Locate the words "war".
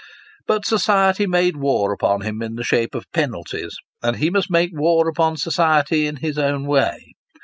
1.57-1.91, 4.73-5.07